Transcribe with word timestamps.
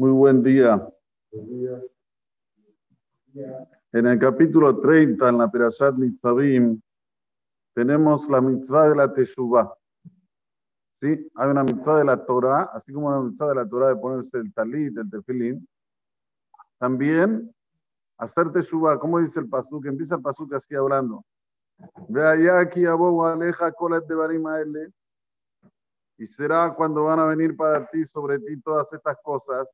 Muy 0.00 0.12
buen 0.12 0.42
día. 0.42 0.88
En 3.92 4.06
el 4.06 4.18
capítulo 4.18 4.80
30, 4.80 5.28
en 5.28 5.36
la 5.36 5.50
Perashat 5.50 5.94
Mitzvahim, 5.94 6.80
tenemos 7.74 8.26
la 8.30 8.40
mitzvah 8.40 8.88
de 8.88 8.96
la 8.96 9.12
Teshuvah. 9.12 9.70
¿Sí? 11.02 11.30
Hay 11.34 11.50
una 11.50 11.64
mitzvah 11.64 11.98
de 11.98 12.04
la 12.06 12.24
Torah, 12.24 12.70
así 12.72 12.94
como 12.94 13.08
una 13.08 13.20
mitzvah 13.20 13.48
de 13.50 13.54
la 13.56 13.68
Torah 13.68 13.88
de 13.88 13.96
ponerse 13.96 14.38
el 14.38 14.50
talit, 14.54 14.96
el 14.96 15.10
tefilín. 15.10 15.68
También 16.78 17.54
hacer 18.16 18.50
Teshuvah, 18.52 18.98
¿cómo 18.98 19.18
dice 19.18 19.40
el 19.40 19.50
pasuk? 19.50 19.84
Empieza 19.84 20.14
el 20.14 20.22
pasuk 20.22 20.54
así 20.54 20.74
hablando. 20.74 21.26
Ve 22.08 22.26
allá 22.26 22.58
aquí, 22.60 22.86
abo, 22.86 23.26
aleja, 23.26 23.70
cola 23.72 24.00
de 24.00 24.14
barimaele. 24.14 24.94
Y 26.16 26.26
será 26.26 26.72
cuando 26.74 27.04
van 27.04 27.20
a 27.20 27.26
venir 27.26 27.54
para 27.54 27.86
ti, 27.86 28.06
sobre 28.06 28.38
ti, 28.38 28.58
todas 28.62 28.90
estas 28.94 29.18
cosas 29.22 29.68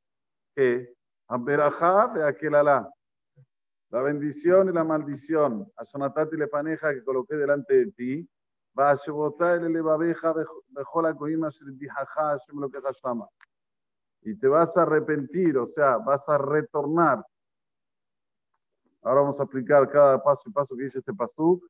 que, 0.57 0.91
Amberajá 1.29 2.07
de 2.15 2.23
aquel 2.23 2.55
alá, 2.55 2.89
la 3.89 4.01
bendición 4.01 4.69
y 4.69 4.73
la 4.73 4.83
maldición, 4.83 5.71
a 5.75 5.85
Sonatati 5.85 6.35
le 6.35 6.47
paneja 6.47 6.93
que 6.93 7.03
coloqué 7.03 7.35
delante 7.35 7.85
de 7.85 7.91
ti, 7.91 8.29
va 8.77 8.91
a 8.91 8.95
Shebotar 8.95 9.57
el 9.57 9.65
elevabeja 9.65 10.33
mejor 10.69 11.03
la 11.03 11.13
coima 11.13 11.49
lo 12.53 12.69
que 12.71 12.81
llama. 13.03 13.27
Y 14.21 14.35
te 14.35 14.47
vas 14.47 14.75
a 14.77 14.81
arrepentir, 14.81 15.57
o 15.57 15.67
sea, 15.67 15.97
vas 15.97 16.27
a 16.27 16.37
retornar. 16.37 17.23
Ahora 19.03 19.21
vamos 19.21 19.39
a 19.39 19.43
aplicar 19.43 19.87
cada 19.89 20.23
paso 20.23 20.49
y 20.49 20.51
paso 20.51 20.75
que 20.75 20.83
dice 20.85 20.99
este 20.99 21.13
pasuk. 21.13 21.63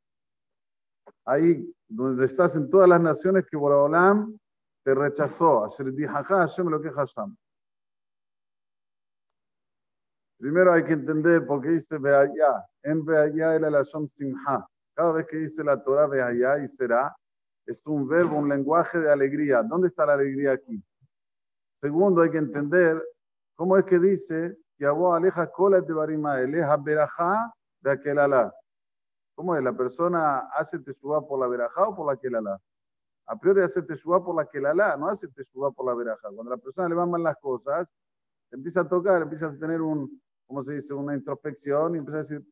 Ahí 1.25 1.75
donde 1.87 2.25
estás 2.25 2.55
en 2.55 2.69
todas 2.69 2.87
las 2.87 3.01
naciones 3.01 3.45
que 3.49 3.57
Boraholam 3.57 4.37
te 4.83 4.95
rechazó. 4.95 5.63
lo 6.71 6.81
que 6.81 6.91
Primero 10.37 10.71
hay 10.71 10.83
que 10.83 10.93
entender 10.93 11.45
por 11.45 11.61
qué 11.61 11.69
dice 11.69 11.95
allá. 11.95 12.65
En 12.83 13.03
allá 13.09 13.55
el 13.55 13.61
la 13.63 13.83
simha. 13.83 14.67
Cada 14.93 15.11
vez 15.11 15.27
que 15.27 15.37
dice 15.37 15.63
la 15.63 15.81
Torah 15.83 16.05
allá 16.05 16.59
y 16.59 16.67
será, 16.67 17.15
es 17.65 17.85
un 17.85 18.07
verbo, 18.07 18.37
un 18.37 18.49
lenguaje 18.49 18.99
de 18.99 19.11
alegría. 19.11 19.63
¿Dónde 19.63 19.89
está 19.89 20.05
la 20.05 20.13
alegría 20.13 20.53
aquí? 20.53 20.83
Segundo, 21.81 22.21
hay 22.21 22.31
que 22.31 22.37
entender 22.37 23.03
cómo 23.55 23.77
es 23.77 23.85
que 23.85 23.99
dice 23.99 24.57
que 24.77 24.85
aleja 24.85 25.51
cola 25.51 25.81
de 25.81 25.93
barima, 25.93 26.39
eleja 26.39 26.77
berajá 26.77 27.53
de 27.81 27.91
aquel 27.91 28.19
alá. 28.19 28.53
¿Cómo 29.35 29.55
es? 29.55 29.63
¿La 29.63 29.73
persona 29.73 30.49
hace 30.53 30.79
teshuva 30.79 31.27
por 31.27 31.39
la 31.39 31.47
verajá 31.47 31.89
o 31.89 31.95
por 31.95 32.07
la 32.07 32.13
aquel 32.13 32.35
alá? 32.35 32.59
a 33.27 33.35
priori 33.35 33.61
hace 33.61 33.81
teshuva 33.81 34.23
por 34.23 34.35
la 34.35 34.45
que 34.45 34.59
la 34.59 34.73
la, 34.73 34.95
no 34.95 35.09
hace 35.09 35.27
teshuva 35.27 35.71
por 35.71 35.85
la 35.85 35.93
veraja. 35.93 36.29
Cuando 36.33 36.49
la 36.49 36.57
persona 36.57 36.87
le 36.87 36.95
van 36.95 37.11
mal 37.11 37.23
las 37.23 37.37
cosas, 37.37 37.87
empieza 38.51 38.81
a 38.81 38.87
tocar, 38.87 39.21
empieza 39.21 39.47
a 39.47 39.57
tener 39.57 39.81
un, 39.81 40.21
¿cómo 40.47 40.63
se 40.63 40.75
dice? 40.75 40.93
Una 40.93 41.15
introspección 41.15 41.95
y 41.95 41.97
empieza 41.99 42.17
a 42.17 42.21
decir, 42.21 42.45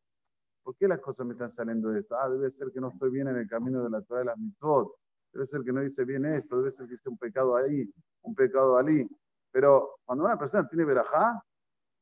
¿por 0.62 0.76
qué 0.76 0.86
las 0.86 1.00
cosas 1.00 1.26
me 1.26 1.32
están 1.32 1.50
saliendo 1.50 1.90
de 1.90 2.00
esto? 2.00 2.16
Ah, 2.16 2.28
debe 2.28 2.50
ser 2.50 2.70
que 2.70 2.80
no 2.80 2.88
estoy 2.88 3.10
bien 3.10 3.28
en 3.28 3.36
el 3.36 3.48
camino 3.48 3.82
de 3.82 3.90
la 3.90 4.02
Torah 4.02 4.20
de 4.20 4.26
las 4.26 4.38
mitzvot. 4.38 4.94
Debe 5.32 5.46
ser 5.46 5.62
que 5.62 5.72
no 5.72 5.82
hice 5.82 6.04
bien 6.04 6.24
esto, 6.26 6.58
debe 6.58 6.70
ser 6.70 6.86
que 6.86 6.94
hice 6.94 7.08
un 7.08 7.18
pecado 7.18 7.56
ahí, 7.56 7.90
un 8.22 8.34
pecado 8.34 8.76
allí. 8.76 9.08
Pero 9.50 9.96
cuando 10.04 10.24
una 10.24 10.38
persona 10.38 10.68
tiene 10.68 10.84
verajá, 10.84 11.42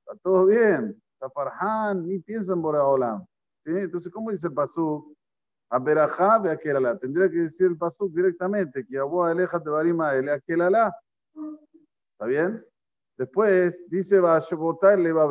está 0.00 0.17
todo 0.22 0.47
bien, 0.47 1.00
está 1.12 1.31
farhan, 1.31 2.06
ni 2.06 2.19
piensa 2.19 2.53
en 2.53 2.62
Boraholam. 2.62 3.25
¿sí? 3.65 3.70
Entonces, 3.70 4.12
¿cómo 4.12 4.31
dice 4.31 4.48
el 4.48 4.55
pasú? 4.55 5.17
a 5.70 5.78
Berajá 5.78 6.39
de 6.39 6.50
Aquelala. 6.53 6.97
Tendría 6.98 7.28
que 7.28 7.39
decir 7.39 7.67
el 7.67 7.77
pasuk 7.77 8.12
directamente, 8.15 8.87
que 8.87 8.97
Abu 8.97 9.25
Aleja 9.25 9.61
te 9.61 9.70
barima 9.70 10.15
el 10.15 10.28
Aquelala. 10.28 10.95
¿Está 12.12 12.27
bien? 12.27 12.65
Después 13.17 13.84
dice, 13.89 14.20
va 14.20 14.37
a 14.37 14.97
le 14.97 15.12
va 15.12 15.27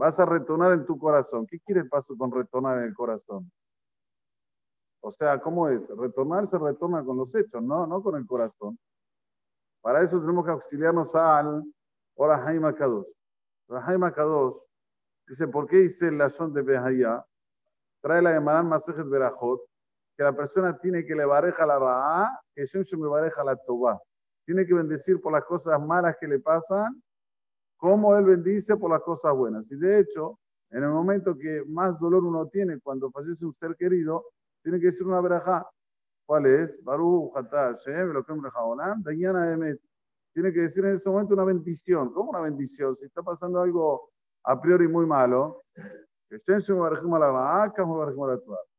Vas 0.00 0.18
a 0.18 0.24
retornar 0.24 0.72
en 0.72 0.86
tu 0.86 0.98
corazón. 0.98 1.46
¿Qué 1.46 1.60
quiere 1.60 1.82
el 1.82 1.88
paso 1.90 2.16
con 2.16 2.32
retornar 2.32 2.78
en 2.78 2.84
el 2.84 2.94
corazón? 2.94 3.52
O 5.02 5.12
sea, 5.12 5.38
¿cómo 5.38 5.68
es? 5.68 5.86
Retornar 5.90 6.48
se 6.48 6.56
retorna 6.56 7.04
con 7.04 7.18
los 7.18 7.34
hechos, 7.34 7.62
no, 7.62 7.86
no 7.86 8.02
con 8.02 8.16
el 8.16 8.26
corazón. 8.26 8.78
Para 9.82 10.02
eso 10.02 10.18
tenemos 10.18 10.46
que 10.46 10.52
auxiliarnos 10.52 11.14
al 11.14 11.62
Orahaim 12.14 12.64
Akados. 12.64 13.14
Orahaim 13.68 14.02
Akados 14.04 14.62
dice, 15.28 15.46
¿por 15.48 15.66
qué 15.66 15.80
dice 15.80 16.10
la 16.10 16.30
son 16.30 16.54
de 16.54 16.62
Behaya? 16.62 17.22
trae 18.00 18.22
la 18.22 18.32
Gemara 18.32 18.62
Masejet 18.62 19.06
Berajot, 19.06 19.60
que 20.16 20.24
la 20.24 20.32
persona 20.32 20.78
tiene 20.78 21.04
que 21.04 21.14
le 21.14 21.26
bareja 21.26 21.66
la 21.66 21.78
ra'a, 21.78 22.40
que 22.54 22.64
Shem 22.64 22.84
me 22.98 23.06
bareja 23.06 23.44
la 23.44 23.54
toba. 23.54 24.00
Tiene 24.46 24.64
que 24.64 24.72
bendecir 24.72 25.20
por 25.20 25.34
las 25.34 25.44
cosas 25.44 25.78
malas 25.78 26.16
que 26.18 26.26
le 26.26 26.38
pasan, 26.38 27.02
como 27.80 28.14
él 28.14 28.26
bendice 28.26 28.76
por 28.76 28.90
las 28.90 29.02
cosas 29.02 29.34
buenas. 29.34 29.72
Y 29.72 29.76
de 29.76 30.00
hecho, 30.00 30.38
en 30.70 30.84
el 30.84 30.90
momento 30.90 31.36
que 31.36 31.64
más 31.66 31.98
dolor 31.98 32.22
uno 32.24 32.46
tiene 32.46 32.78
cuando 32.78 33.10
fallece 33.10 33.44
un 33.46 33.54
ser 33.54 33.74
querido, 33.74 34.26
tiene 34.62 34.78
que 34.78 34.86
decir 34.86 35.06
una 35.06 35.20
verajá. 35.20 35.66
¿Cuál 36.26 36.46
es? 36.46 36.78
Baruch, 36.84 37.32
Hatá, 37.34 37.76
Shem, 37.84 38.12
lo 38.12 38.22
que 38.22 38.34
Dayana. 38.98 39.76
Tiene 40.32 40.52
que 40.52 40.60
decir 40.60 40.84
en 40.84 40.94
ese 40.94 41.08
momento 41.08 41.34
una 41.34 41.44
bendición. 41.44 42.12
¿Cómo 42.12 42.30
una 42.30 42.40
bendición? 42.40 42.94
Si 42.94 43.06
está 43.06 43.22
pasando 43.22 43.60
algo 43.60 44.10
a 44.44 44.60
priori 44.60 44.86
muy 44.86 45.06
malo, 45.06 45.62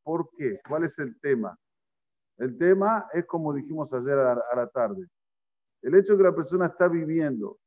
¿Por 0.04 0.30
qué? 0.38 0.60
¿Cuál 0.70 0.84
es 0.84 1.00
el 1.00 1.20
tema? 1.20 1.58
El 2.38 2.58
tema 2.58 3.08
es 3.14 3.26
como 3.26 3.54
dijimos 3.54 3.92
ayer 3.94 4.18
a 4.18 4.56
la 4.56 4.68
tarde. 4.68 5.08
El 5.82 5.96
hecho 5.96 6.14
de 6.14 6.20
que 6.20 6.24
la 6.24 6.36
persona 6.36 6.68
está 6.68 6.88
viviendo 6.88 7.58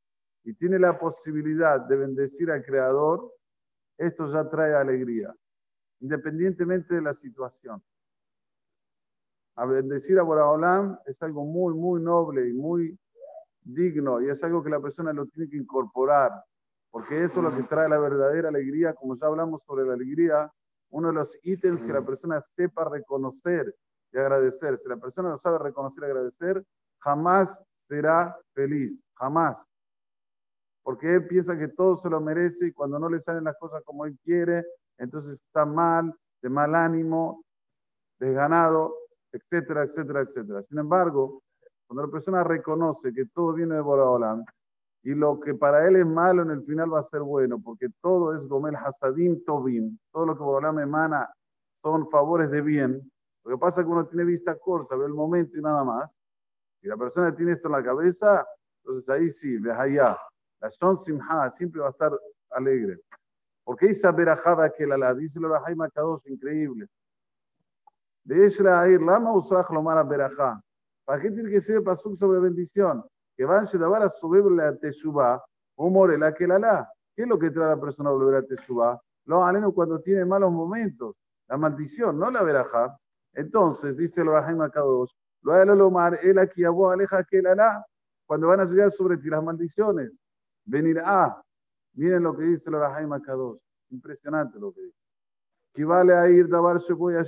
y 0.45 0.55
tiene 0.55 0.79
la 0.79 0.99
posibilidad 0.99 1.81
de 1.81 1.97
bendecir 1.97 2.51
al 2.51 2.65
Creador, 2.65 3.33
esto 3.99 4.27
ya 4.27 4.49
trae 4.49 4.75
alegría, 4.75 5.35
independientemente 6.01 6.95
de 6.95 7.03
la 7.03 7.15
situación. 7.15 7.83
A 9.57 9.67
bendecir 9.67 10.19
a 10.19 10.23
Boraholam 10.23 10.99
es 11.07 11.23
algo 11.23 11.45
muy, 11.45 11.75
muy 11.75 12.01
noble 12.03 12.49
y 12.49 12.53
muy 12.53 12.99
digno 13.63 14.21
y 14.21 14.29
es 14.29 14.43
algo 14.45 14.63
que 14.63 14.71
la 14.71 14.81
persona 14.81 15.13
lo 15.13 15.27
tiene 15.27 15.49
que 15.49 15.57
incorporar 15.57 16.33
porque 16.95 17.25
eso 17.25 17.41
es 17.41 17.53
lo 17.53 17.57
que 17.57 17.65
trae 17.65 17.89
la 17.89 17.99
verdadera 17.99 18.51
alegría, 18.51 18.95
como 18.95 19.17
ya 19.17 19.27
hablamos 19.27 19.65
sobre 19.65 19.85
la 19.85 19.95
alegría, 19.95 20.49
uno 20.91 21.09
de 21.09 21.15
los 21.15 21.37
ítems 21.43 21.83
que 21.83 21.93
la 21.93 22.03
persona 22.03 22.41
sepa 22.41 22.89
reconocer 22.89 23.75
y 24.13 24.19
agradecer. 24.19 24.79
Si 24.79 24.89
la 24.89 24.97
persona 24.97 25.31
no 25.31 25.37
sabe 25.37 25.59
reconocer 25.59 26.05
y 26.05 26.07
agradecer, 26.07 26.65
jamás 27.01 27.61
será 27.89 28.39
feliz, 28.53 29.05
jamás. 29.15 29.67
Porque 30.85 31.17
él 31.17 31.27
piensa 31.27 31.59
que 31.59 31.69
todo 31.69 31.97
se 31.97 32.09
lo 32.09 32.21
merece 32.21 32.69
y 32.69 32.73
cuando 32.73 33.01
no 33.01 33.09
le 33.09 33.19
salen 33.19 33.45
las 33.45 33.57
cosas 33.59 33.83
como 33.85 34.05
él 34.05 34.17
quiere, 34.23 34.65
entonces 34.99 35.43
está 35.43 35.65
mal, 35.65 36.15
de 36.43 36.49
mal 36.49 36.75
ánimo, 36.75 37.43
desganado, 38.21 38.95
etcétera, 39.33 39.83
etcétera, 39.83 40.21
etcétera. 40.21 40.63
Sin 40.63 40.79
embargo, 40.79 41.43
cuando 41.87 42.07
la 42.07 42.13
persona 42.13 42.45
reconoce 42.45 43.13
que 43.13 43.27
todo 43.27 43.55
viene 43.55 43.75
de 43.75 43.81
Boraholam, 43.81 44.45
y 45.03 45.15
lo 45.15 45.39
que 45.39 45.55
para 45.55 45.87
él 45.87 45.97
es 45.97 46.07
malo 46.07 46.43
en 46.43 46.51
el 46.51 46.63
final 46.63 46.93
va 46.93 47.01
a 47.01 47.03
ser 47.03 47.21
bueno, 47.21 47.61
porque 47.63 47.89
todo 48.01 48.35
es 48.35 48.47
Gomel 48.47 48.77
Hasadim 48.77 49.45
Tobim, 49.45 49.99
todo 50.11 50.27
lo 50.27 50.37
que 50.37 50.73
me 50.73 50.83
emana 50.83 51.31
son 51.83 52.09
favores 52.09 52.51
de 52.51 52.63
bien. 52.63 53.11
Lo 53.45 53.51
que 53.51 53.59
pasa 53.59 53.81
es 53.81 53.87
que 53.87 53.93
uno 53.93 54.07
tiene 54.07 54.25
vista 54.25 54.59
corta, 54.59 54.97
ve 54.97 55.05
el 55.05 55.13
momento 55.13 55.59
y 55.59 55.61
nada 55.61 55.85
más. 55.85 56.11
Si 56.81 56.89
la 56.89 56.97
persona 56.97 57.35
tiene 57.35 57.53
esto 57.53 57.69
en 57.69 57.73
la 57.73 57.85
cabeza, 57.85 58.47
entonces 58.83 59.09
ahí 59.11 59.29
sí, 59.29 59.59
ve 59.59 59.73
allá. 59.73 60.17
La 60.65 60.71
Shon 60.71 60.97
Simha 60.97 61.51
siempre 61.51 61.83
va 61.83 61.89
a 61.89 61.91
estar 61.91 62.11
alegre. 62.53 62.99
Porque 63.65 63.89
esa 63.89 64.11
verajada 64.13 64.73
que 64.73 64.87
la 64.87 64.97
la 64.97 65.13
dice 65.13 65.39
la 65.39 65.61
Jaime 65.61 65.91
Kadosh, 65.91 66.23
increíble. 66.25 66.87
De 68.25 68.47
Ishra 68.47 68.89
ir, 68.89 69.03
Lama 69.03 69.35
Usach 69.35 69.69
Lomara 69.69 70.03
Berajá. 70.03 70.59
¿Para 71.05 71.21
qué 71.21 71.31
tiene 71.31 71.51
que 71.51 71.61
ser 71.61 71.85
pasuk 71.85 72.17
sobre 72.17 72.41
bendición? 72.41 73.05
que 73.37 73.45
van 73.45 73.65
a 73.65 74.09
subir 74.09 74.45
la 74.45 74.75
teshuva, 74.77 75.45
humor 75.77 76.19
la 76.19 76.33
que 76.33 76.47
la. 76.47 76.91
¿Qué 77.15 77.25
es 77.25 77.29
lo 77.29 77.39
que 77.39 77.51
trae 77.51 77.67
a 77.67 77.75
la 77.75 77.81
persona 77.81 78.09
a 78.09 78.13
volver 78.15 78.37
a 78.37 78.47
teshuva? 78.47 78.99
Lo 79.27 79.45
aleno 79.45 79.71
cuando 79.71 80.01
tiene 80.01 80.25
malos 80.25 80.51
momentos, 80.51 81.15
la 81.47 81.59
maldición, 81.59 82.19
no 82.19 82.31
la 82.31 82.43
verajá. 82.43 82.97
Entonces, 83.35 83.99
dice 83.99 84.23
el 84.23 84.29
Rahaim 84.29 84.63
Akados, 84.63 85.15
lo 85.43 85.63
lo 85.63 85.91
mar, 85.91 86.19
el 86.23 86.39
aquí 86.39 86.65
abo 86.65 86.91
aleja 86.91 87.23
que 87.25 87.43
la, 87.43 87.85
cuando 88.25 88.49
van 88.49 88.61
a 88.61 88.65
llegar 88.65 88.91
sobre 88.91 89.19
ti 89.19 89.29
las 89.29 89.45
maldiciones. 89.45 90.11
Venir 90.67 90.99
a, 91.01 91.43
miren 91.95 92.23
lo 92.23 92.35
que 92.37 92.45
dice 92.45 92.71
el 92.71 92.77
Rahaim 92.77 93.13
Akados, 93.13 93.59
impresionante 93.91 94.59
lo 94.59 94.73
que 94.73 94.83
dice. 94.83 94.99
Que 95.75 95.85
vale 95.85 96.15
a 96.15 96.29
ir 96.29 96.49
dabar 96.49 96.79
voy 96.97 97.15
a 97.17 97.25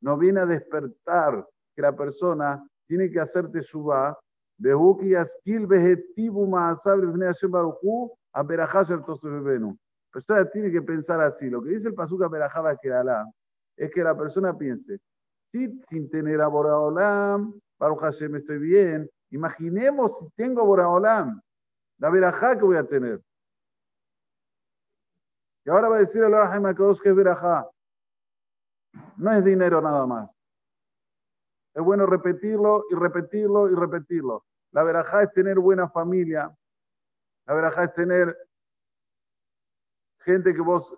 no 0.00 0.18
viene 0.18 0.40
a 0.40 0.46
despertar 0.46 1.46
que 1.76 1.82
la 1.82 1.94
persona 1.94 2.66
tiene 2.88 3.10
que 3.10 3.20
hacer 3.20 3.50
teshuva, 3.50 4.18
behuki 4.58 5.10
yaskil 5.10 5.66
behetibu 5.66 6.46
ma'asab 6.48 6.98
lifnei 6.98 7.28
Hashem 7.28 7.50
baruchu, 7.50 8.10
a 8.32 8.42
berajá 8.42 8.80
el 8.90 9.00
La 9.00 9.76
persona 10.12 10.50
tiene 10.50 10.70
que 10.72 10.82
pensar 10.82 11.20
así. 11.20 11.48
Lo 11.48 11.62
que 11.62 11.70
dice 11.70 11.88
el 11.88 11.94
pasuk 11.94 12.22
a 12.24 12.28
que 12.28 12.78
Kerala 12.82 13.30
es 13.76 13.90
que 13.92 14.02
la 14.02 14.16
persona 14.16 14.56
piense, 14.56 14.98
si 15.52 15.80
sin 15.88 16.10
tener 16.10 16.40
a 16.40 16.48
Boraholam, 16.48 17.54
Baruch 17.78 18.00
Hashem 18.00 18.36
estoy 18.36 18.58
bien, 18.58 19.08
Imaginemos 19.32 20.18
si 20.18 20.28
tengo 20.36 20.64
Boraholam, 20.64 21.40
la 22.02 22.10
verajá 22.10 22.58
que 22.58 22.64
voy 22.64 22.76
a 22.76 22.84
tener. 22.84 23.22
Y 25.64 25.70
ahora 25.70 25.88
va 25.88 25.96
a 25.96 26.00
decir 26.00 26.20
el 26.20 26.34
Jaime 26.34 26.70
Akadosh 26.70 27.00
que 27.00 27.10
es 27.10 27.14
verajá. 27.14 27.70
No 29.18 29.30
es 29.30 29.44
dinero 29.44 29.80
nada 29.80 30.04
más. 30.04 30.28
Es 31.72 31.80
bueno 31.80 32.04
repetirlo 32.06 32.86
y 32.90 32.96
repetirlo 32.96 33.70
y 33.70 33.76
repetirlo. 33.76 34.44
La 34.72 34.82
verajá 34.82 35.22
es 35.22 35.32
tener 35.32 35.60
buena 35.60 35.88
familia. 35.88 36.52
La 37.46 37.54
verajá 37.54 37.84
es 37.84 37.94
tener 37.94 38.36
gente 40.22 40.52
que 40.52 40.60
vos 40.60 40.92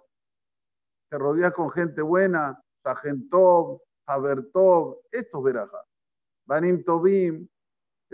te 1.11 1.19
rodeas 1.19 1.53
con 1.53 1.71
gente 1.71 2.01
buena, 2.01 2.59
Sajentov, 2.83 3.83
Habertov, 4.07 5.03
esto 5.11 5.39
es 5.39 5.45
verajá. 5.45 5.85
Banim 6.47 6.83
Tobim, 6.83 7.47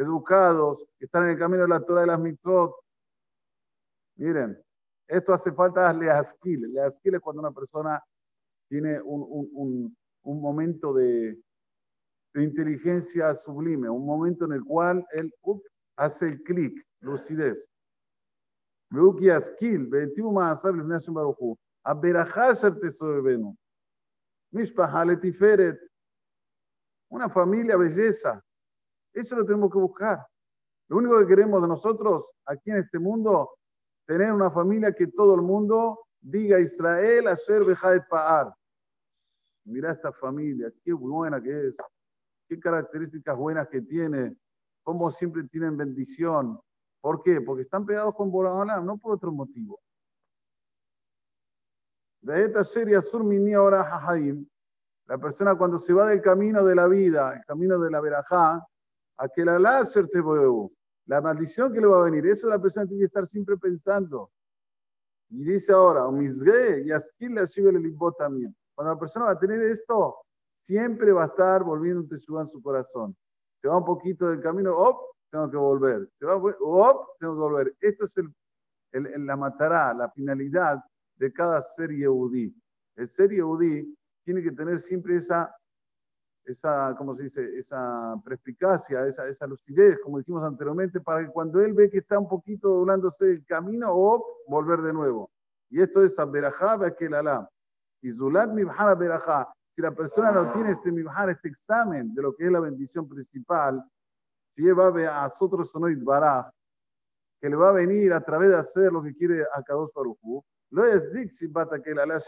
educados, 0.00 0.86
que 0.98 1.04
están 1.04 1.24
en 1.24 1.30
el 1.30 1.38
camino 1.38 1.62
de 1.62 1.68
la 1.68 1.80
Torah 1.80 2.02
de 2.02 2.06
las 2.08 2.20
mitzvot. 2.20 2.74
Miren, 4.16 4.62
esto 5.06 5.32
hace 5.32 5.52
falta 5.52 5.92
leasquil. 5.92 6.72
Leasquil 6.72 7.14
es 7.14 7.20
cuando 7.20 7.40
una 7.40 7.52
persona 7.52 8.02
tiene 8.68 9.00
un, 9.00 9.26
un, 9.28 9.50
un, 9.52 9.96
un 10.22 10.40
momento 10.40 10.92
de, 10.92 11.38
inteligencia 12.34 13.34
sublime, 13.34 13.90
un 13.90 14.06
momento 14.06 14.44
en 14.44 14.52
el 14.52 14.64
cual 14.64 15.04
él 15.12 15.34
up, 15.42 15.62
hace 15.96 16.28
el 16.28 16.42
clic, 16.42 16.86
lucidez. 17.00 17.68
Una 27.08 27.28
familia, 27.28 27.76
belleza. 27.76 28.42
Eso 29.12 29.36
lo 29.36 29.44
tenemos 29.44 29.70
que 29.70 29.78
buscar. 29.78 30.26
Lo 30.88 30.96
único 30.96 31.18
que 31.20 31.26
queremos 31.26 31.62
de 31.62 31.68
nosotros 31.68 32.30
aquí 32.46 32.70
en 32.70 32.78
este 32.78 32.98
mundo, 32.98 33.50
tener 34.06 34.32
una 34.32 34.50
familia 34.50 34.92
que 34.92 35.06
todo 35.06 35.34
el 35.34 35.42
mundo 35.42 36.06
diga 36.20 36.58
Israel, 36.58 37.28
Asher 37.28 37.64
Bejaet 37.64 38.08
Pa'ar. 38.08 38.52
Mira 39.64 39.92
esta 39.92 40.12
familia, 40.12 40.72
qué 40.82 40.92
buena 40.92 41.40
que 41.40 41.68
es, 41.68 41.76
qué 42.48 42.58
características 42.58 43.36
buenas 43.36 43.68
que 43.68 43.82
tiene, 43.82 44.36
cómo 44.82 45.10
siempre 45.10 45.44
tienen 45.44 45.76
bendición. 45.76 46.58
¿Por 47.00 47.22
qué? 47.22 47.40
Porque 47.40 47.62
están 47.62 47.86
pegados 47.86 48.14
con 48.14 48.30
Boraholam, 48.30 48.84
no 48.84 48.98
por 48.98 49.14
otro 49.14 49.32
motivo. 49.32 49.80
La 52.22 52.34
persona 55.18 55.56
cuando 55.56 55.78
se 55.78 55.92
va 55.92 56.08
del 56.08 56.20
camino 56.20 56.64
de 56.64 56.74
la 56.74 56.86
vida, 56.86 57.36
el 57.36 57.44
camino 57.44 57.78
de 57.78 57.90
la 57.90 58.00
verajá, 58.00 58.66
a 59.20 59.28
que 59.28 59.44
la 59.44 59.58
láser 59.58 60.08
te 60.08 60.22
la 61.04 61.20
maldición 61.20 61.72
que 61.72 61.80
le 61.80 61.86
va 61.86 62.00
a 62.00 62.04
venir, 62.04 62.26
eso 62.26 62.48
la 62.48 62.58
persona 62.58 62.86
tiene 62.86 63.02
que 63.02 63.06
estar 63.06 63.26
siempre 63.26 63.56
pensando. 63.58 64.30
Y 65.28 65.44
dice 65.44 65.72
ahora, 65.72 66.06
y 66.80 66.86
la 66.86 67.00
también. 68.18 68.56
Cuando 68.74 68.94
la 68.94 68.98
persona 68.98 69.26
va 69.26 69.32
a 69.32 69.38
tener 69.38 69.60
esto, 69.62 70.16
siempre 70.60 71.12
va 71.12 71.24
a 71.24 71.26
estar 71.26 71.62
volviendo 71.62 72.00
a 72.00 72.40
en 72.42 72.48
su 72.48 72.62
corazón. 72.62 73.14
Te 73.60 73.68
va 73.68 73.76
un 73.76 73.84
poquito 73.84 74.30
del 74.30 74.40
camino, 74.40 74.74
op, 74.74 75.14
tengo 75.30 75.50
que 75.50 75.56
volver. 75.58 76.08
Te 76.18 76.24
va, 76.24 76.36
op, 76.36 77.18
tengo 77.18 77.34
que 77.34 77.40
volver. 77.40 77.76
Esto 77.78 78.06
es 78.06 78.16
el, 78.16 79.26
la 79.26 79.36
matará, 79.36 79.92
la 79.92 80.10
finalidad 80.10 80.82
de 81.16 81.30
cada 81.30 81.60
ser 81.60 81.90
Yehudí. 81.90 82.54
El 82.96 83.08
ser 83.08 83.30
Yehudí 83.30 83.94
tiene 84.24 84.42
que 84.42 84.52
tener 84.52 84.80
siempre 84.80 85.16
esa 85.16 85.54
esa, 86.50 86.94
¿cómo 86.96 87.14
se 87.14 87.24
dice? 87.24 87.58
Esa 87.58 88.14
perspicacia, 88.24 89.06
esa, 89.06 89.26
esa 89.26 89.46
lucidez, 89.46 89.98
como 90.02 90.18
dijimos 90.18 90.44
anteriormente, 90.44 91.00
para 91.00 91.24
que 91.24 91.32
cuando 91.32 91.60
él 91.60 91.72
ve 91.72 91.90
que 91.90 91.98
está 91.98 92.18
un 92.18 92.28
poquito 92.28 92.68
doblándose 92.68 93.30
el 93.30 93.44
camino, 93.44 93.88
o 93.90 94.24
volver 94.46 94.80
de 94.82 94.92
nuevo. 94.92 95.30
Y 95.70 95.80
esto 95.80 96.02
es 96.02 96.18
Aberajá 96.18 96.84
aquel 96.84 97.14
Alá. 97.14 97.48
Y 98.02 98.12
Zulat 98.12 98.50
Mibhara 98.50 98.94
Berajá. 98.94 99.48
Si 99.74 99.82
la 99.82 99.92
persona 99.92 100.32
no 100.32 100.50
tiene 100.50 100.70
este 100.72 100.90
Mibhar, 100.90 101.30
este 101.30 101.48
examen 101.48 102.12
de 102.14 102.22
lo 102.22 102.34
que 102.34 102.46
es 102.46 102.52
la 102.52 102.60
bendición 102.60 103.08
principal, 103.08 103.82
si 104.54 104.66
él 104.66 104.78
va 104.78 104.88
a 104.88 105.22
nosotros 105.24 105.70
Sonoid 105.70 106.02
Baraj, 106.02 106.50
que 107.40 107.48
le 107.48 107.56
va 107.56 107.70
a 107.70 107.72
venir 107.72 108.12
a 108.12 108.20
través 108.20 108.50
de 108.50 108.56
hacer 108.56 108.92
lo 108.92 109.02
que 109.02 109.14
quiere 109.14 109.44
a 109.54 109.62
Kadosh 109.62 109.92
Baruchu, 109.94 110.44
lo 110.70 110.84
es 110.84 111.12
Dixi 111.12 111.46
Bata 111.46 111.80
que 111.80 111.92
Alá 111.92 112.18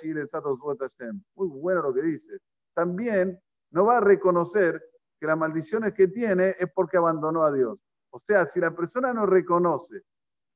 Muy 1.34 1.48
bueno 1.48 1.82
lo 1.82 1.92
que 1.92 2.02
dice. 2.02 2.38
También 2.74 3.38
no 3.72 3.86
va 3.86 3.98
a 3.98 4.00
reconocer 4.00 4.82
que 5.19 5.26
las 5.26 5.36
maldiciones 5.36 5.92
que 5.94 6.08
tiene 6.08 6.56
es 6.58 6.70
porque 6.72 6.96
abandonó 6.96 7.44
a 7.44 7.52
Dios. 7.52 7.78
O 8.10 8.19
sea, 8.19 8.46
si 8.46 8.60
la 8.60 8.74
persona 8.74 9.12
no 9.12 9.26
reconoce 9.26 10.02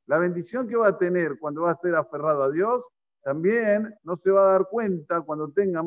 la 0.06 0.18
bendición 0.18 0.68
que 0.68 0.76
va 0.76 0.88
a 0.88 0.98
tener 0.98 1.38
cuando 1.38 1.62
va 1.62 1.70
a 1.70 1.74
estar 1.74 1.94
aferrado 1.96 2.44
a 2.44 2.50
Dios, 2.50 2.86
también 3.22 3.92
no 4.04 4.14
se 4.14 4.30
va 4.30 4.42
a 4.42 4.52
dar 4.52 4.68
cuenta 4.70 5.20
cuando 5.22 5.50
tenga 5.50 5.82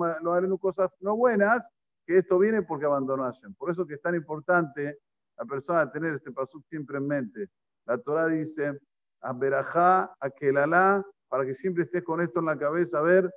cosas 0.59 0.91
no 0.99 1.15
buenas 1.15 1.65
que 2.05 2.17
esto 2.17 2.37
viene 2.37 2.63
porque 2.63 2.85
abandonó 2.85 3.23
a 3.23 3.31
Hashem. 3.31 3.53
Por 3.53 3.71
eso 3.71 3.85
que 3.85 3.93
es 3.93 4.01
tan 4.01 4.15
importante 4.15 4.99
la 5.37 5.45
persona 5.45 5.89
tener 5.89 6.15
este 6.15 6.31
paso 6.31 6.59
siempre 6.67 6.97
en 6.97 7.07
mente. 7.07 7.47
La 7.85 7.97
Torah 7.97 8.27
dice, 8.27 8.77
Aberajá, 9.21 10.13
Aquelalá, 10.19 11.05
para 11.29 11.45
que 11.45 11.53
siempre 11.53 11.83
estés 11.83 12.03
con 12.03 12.19
esto 12.19 12.39
en 12.39 12.47
la 12.47 12.57
cabeza, 12.57 12.99
a 12.99 13.03
ver 13.03 13.33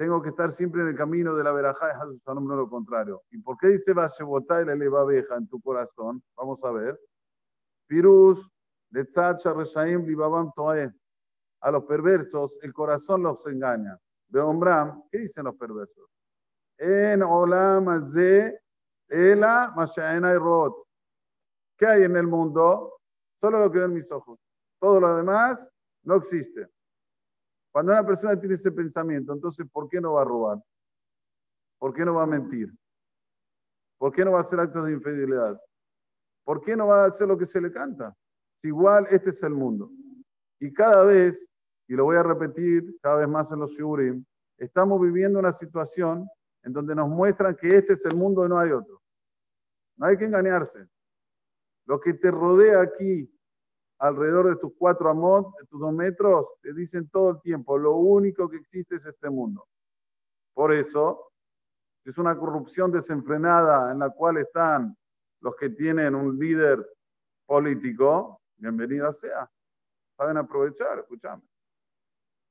tengo 0.00 0.22
que 0.22 0.30
estar 0.30 0.50
siempre 0.50 0.80
en 0.80 0.88
el 0.88 0.96
camino 0.96 1.36
de 1.36 1.44
la 1.44 1.52
verajá 1.52 1.88
de 2.06 2.18
no 2.26 2.56
lo 2.56 2.70
contrario. 2.70 3.22
¿Y 3.30 3.36
por 3.36 3.58
qué 3.58 3.66
dice 3.66 3.92
Vashebotai 3.92 4.64
la 4.64 4.72
eleva 4.72 5.02
abeja 5.02 5.36
en 5.36 5.46
tu 5.46 5.60
corazón? 5.60 6.22
Vamos 6.36 6.64
a 6.64 6.70
ver. 6.70 6.98
Pirus, 7.86 8.50
Letzacha, 8.92 9.52
Reshaim, 9.52 10.06
Libabam, 10.06 10.52
Toe. 10.56 10.90
A 11.60 11.70
los 11.70 11.84
perversos, 11.84 12.58
el 12.62 12.72
corazón 12.72 13.22
los 13.22 13.46
engaña. 13.46 13.98
Beombram, 14.28 15.02
¿qué 15.10 15.18
dicen 15.18 15.44
los 15.44 15.56
perversos? 15.56 16.08
En 16.78 17.22
Olam 17.22 18.00
Ze, 18.10 18.58
Ela, 19.06 19.70
Mashaena 19.76 20.32
y 20.32 20.38
Rot. 20.38 20.82
¿Qué 21.76 21.84
hay 21.84 22.04
en 22.04 22.16
el 22.16 22.26
mundo? 22.26 23.00
Solo 23.38 23.58
lo 23.58 23.70
que 23.70 23.80
ven 23.80 23.92
mis 23.92 24.10
ojos. 24.10 24.40
Todo 24.78 24.98
lo 24.98 25.16
demás 25.18 25.68
no 26.04 26.14
existe. 26.14 26.70
Cuando 27.72 27.92
una 27.92 28.04
persona 28.04 28.38
tiene 28.38 28.56
ese 28.56 28.72
pensamiento, 28.72 29.32
entonces, 29.32 29.66
¿por 29.70 29.88
qué 29.88 30.00
no 30.00 30.14
va 30.14 30.22
a 30.22 30.24
robar? 30.24 30.58
¿Por 31.78 31.94
qué 31.94 32.04
no 32.04 32.14
va 32.14 32.24
a 32.24 32.26
mentir? 32.26 32.72
¿Por 33.98 34.12
qué 34.12 34.24
no 34.24 34.32
va 34.32 34.38
a 34.38 34.40
hacer 34.42 34.58
actos 34.58 34.86
de 34.86 34.92
infidelidad? 34.92 35.60
¿Por 36.44 36.62
qué 36.62 36.74
no 36.74 36.88
va 36.88 37.04
a 37.04 37.08
hacer 37.08 37.28
lo 37.28 37.38
que 37.38 37.46
se 37.46 37.60
le 37.60 37.72
canta? 37.72 38.16
Igual 38.62 39.06
este 39.10 39.30
es 39.30 39.42
el 39.42 39.54
mundo. 39.54 39.90
Y 40.58 40.72
cada 40.72 41.04
vez, 41.04 41.48
y 41.86 41.94
lo 41.94 42.04
voy 42.04 42.16
a 42.16 42.22
repetir 42.22 42.98
cada 43.00 43.16
vez 43.16 43.28
más 43.28 43.52
en 43.52 43.60
los 43.60 43.72
Shurim, 43.72 44.24
estamos 44.58 45.00
viviendo 45.00 45.38
una 45.38 45.52
situación 45.52 46.28
en 46.62 46.72
donde 46.72 46.94
nos 46.94 47.08
muestran 47.08 47.56
que 47.56 47.76
este 47.76 47.94
es 47.94 48.04
el 48.04 48.16
mundo 48.16 48.44
y 48.44 48.48
no 48.48 48.58
hay 48.58 48.72
otro. 48.72 49.00
No 49.96 50.06
hay 50.06 50.16
que 50.16 50.24
engañarse. 50.24 50.86
Lo 51.86 52.00
que 52.00 52.14
te 52.14 52.30
rodea 52.30 52.82
aquí 52.82 53.30
alrededor 54.00 54.48
de 54.48 54.56
tus 54.56 54.72
cuatro 54.78 55.10
amot, 55.10 55.54
de 55.58 55.66
tus 55.66 55.78
dos 55.78 55.92
metros, 55.92 56.54
te 56.62 56.72
dicen 56.72 57.08
todo 57.10 57.32
el 57.32 57.40
tiempo, 57.42 57.76
lo 57.76 57.96
único 57.96 58.48
que 58.48 58.56
existe 58.56 58.96
es 58.96 59.04
este 59.04 59.28
mundo. 59.28 59.68
Por 60.54 60.72
eso, 60.72 61.30
es 62.04 62.16
una 62.16 62.36
corrupción 62.36 62.90
desenfrenada 62.90 63.92
en 63.92 63.98
la 63.98 64.10
cual 64.10 64.38
están 64.38 64.96
los 65.40 65.54
que 65.54 65.68
tienen 65.70 66.14
un 66.14 66.38
líder 66.38 66.84
político, 67.46 68.40
bienvenida 68.56 69.12
sea. 69.12 69.50
Saben 70.16 70.38
aprovechar, 70.38 70.98
escúchame. 71.00 71.42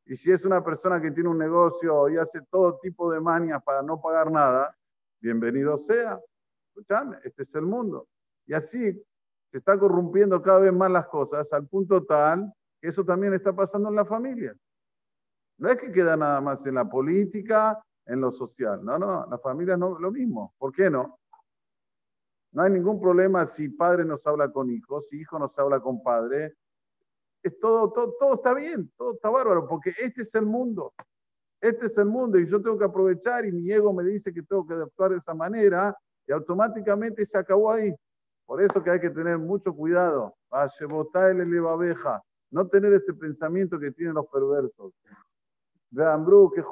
Y 0.05 0.17
si 0.17 0.31
es 0.31 0.45
una 0.45 0.63
persona 0.63 1.01
que 1.01 1.11
tiene 1.11 1.29
un 1.29 1.37
negocio 1.37 2.09
y 2.09 2.17
hace 2.17 2.41
todo 2.49 2.79
tipo 2.79 3.11
de 3.11 3.19
manias 3.19 3.61
para 3.63 3.81
no 3.81 3.99
pagar 3.99 4.31
nada, 4.31 4.75
bienvenido 5.19 5.77
sea. 5.77 6.19
Escúchame, 6.67 7.17
este 7.23 7.41
es 7.41 7.55
el 7.55 7.63
mundo. 7.63 8.07
Y 8.45 8.53
así 8.53 9.03
se 9.51 9.57
está 9.57 9.77
corrompiendo 9.79 10.41
cada 10.41 10.59
vez 10.59 10.73
más 10.73 10.91
las 10.91 11.07
cosas 11.07 11.51
al 11.53 11.67
punto 11.67 12.03
tal 12.05 12.53
que 12.81 12.87
eso 12.87 13.03
también 13.03 13.33
está 13.33 13.53
pasando 13.53 13.89
en 13.89 13.95
la 13.95 14.05
familia. 14.05 14.55
No 15.57 15.69
es 15.69 15.77
que 15.77 15.91
queda 15.91 16.15
nada 16.15 16.39
más 16.39 16.65
en 16.65 16.75
la 16.75 16.89
política, 16.89 17.83
en 18.05 18.21
lo 18.21 18.31
social. 18.31 18.83
No, 18.83 18.97
no, 18.97 19.27
la 19.29 19.37
familia 19.37 19.75
no 19.75 19.99
lo 19.99 20.11
mismo. 20.11 20.53
¿Por 20.57 20.71
qué 20.71 20.89
no? 20.89 21.19
No 22.51 22.63
hay 22.63 22.71
ningún 22.71 22.99
problema 22.99 23.45
si 23.45 23.69
padre 23.69 24.05
nos 24.05 24.25
habla 24.25 24.51
con 24.51 24.71
hijos, 24.71 25.09
si 25.09 25.19
hijo 25.19 25.37
nos 25.37 25.57
habla 25.59 25.79
con 25.79 26.01
padre. 26.01 26.55
Es 27.43 27.59
todo, 27.59 27.91
todo, 27.91 28.15
todo 28.19 28.33
está 28.35 28.53
bien, 28.53 28.91
todo 28.97 29.13
está 29.13 29.29
bárbaro, 29.29 29.67
porque 29.67 29.93
este 29.99 30.21
es 30.21 30.33
el 30.35 30.45
mundo. 30.45 30.93
Este 31.61 31.87
es 31.87 31.97
el 31.97 32.05
mundo 32.05 32.39
y 32.39 32.47
yo 32.47 32.61
tengo 32.61 32.77
que 32.77 32.85
aprovechar 32.85 33.45
y 33.45 33.51
mi 33.51 33.69
ego 33.69 33.91
me 33.91 34.03
dice 34.03 34.33
que 34.33 34.43
tengo 34.43 34.65
que 34.65 34.73
actuar 34.75 35.11
de 35.11 35.17
esa 35.17 35.33
manera 35.33 35.95
y 36.25 36.31
automáticamente 36.31 37.25
se 37.25 37.37
acabó 37.37 37.71
ahí. 37.71 37.93
Por 38.49 38.63
eso 38.63 38.81
que 38.83 38.89
hay 38.89 38.99
que 38.99 39.11
tener 39.11 39.37
mucho 39.37 39.71
cuidado. 39.71 40.35
abeja. 40.49 42.23
No 42.49 42.67
tener 42.67 42.93
este 42.93 43.13
pensamiento 43.13 43.77
que 43.77 43.91
tienen 43.91 44.15
los 44.15 44.25
perversos. 44.25 44.91
Que 45.93 46.63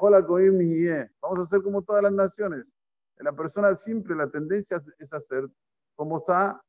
Vamos 1.22 1.38
a 1.38 1.42
hacer 1.42 1.62
como 1.62 1.82
todas 1.82 2.02
las 2.02 2.12
naciones. 2.12 2.66
La 3.18 3.30
persona 3.30 3.76
siempre 3.76 4.16
la 4.16 4.28
tendencia 4.28 4.82
es 4.98 5.12
hacer 5.12 5.48
como 5.94 6.18
está, 6.18 6.60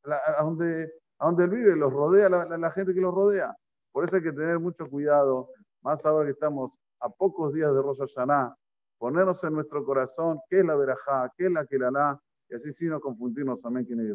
donde 0.41 0.93
a 1.17 1.25
donde 1.25 1.45
él 1.45 1.49
vive, 1.49 1.75
los 1.75 1.91
rodea 1.91 2.29
la, 2.29 2.45
la, 2.45 2.69
gente 2.69 2.93
que 2.93 3.01
los 3.01 3.13
rodea. 3.13 3.57
Por 3.91 4.03
eso 4.05 4.17
hay 4.17 4.21
que 4.21 4.31
tener 4.31 4.59
mucho 4.59 4.87
cuidado, 4.87 5.49
más 5.81 6.05
ahora 6.05 6.25
que 6.25 6.33
estamos 6.33 6.71
a 6.99 7.09
pocos 7.09 7.55
días 7.55 7.73
de 7.73 7.81
Rosh 7.81 7.97
Hashanah, 7.97 8.55
ponernos 8.99 9.43
en 9.43 9.53
nuestro 9.53 9.83
corazón 9.83 10.39
qué 10.49 10.59
es 10.59 10.65
la 10.65 10.75
verajá, 10.75 11.33
qué 11.35 11.47
es 11.47 11.51
la 11.51 11.65
kelalá, 11.65 12.21
y 12.47 12.55
así 12.55 12.71
sí 12.73 12.85
no 12.85 12.99
confundirnos. 12.99 13.65
Amén, 13.65 13.85
quien 13.85 13.99
es 14.01 14.07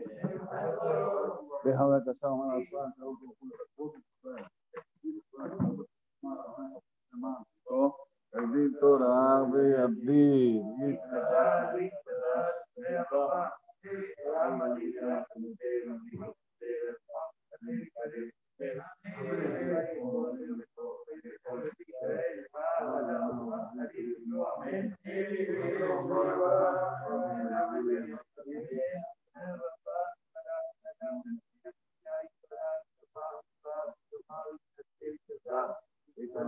ratón. 0.00 1.48
Déjame 1.64 2.04
casar, 2.04 2.30
el 8.54 8.78
Torah, 8.80 9.46
ve 9.52 9.76